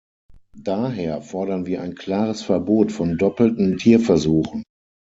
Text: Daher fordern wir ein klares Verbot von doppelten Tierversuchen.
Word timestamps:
Daher 0.57 1.21
fordern 1.21 1.67
wir 1.67 1.83
ein 1.83 1.93
klares 1.93 2.41
Verbot 2.41 2.91
von 2.91 3.19
doppelten 3.19 3.77
Tierversuchen. 3.77 4.63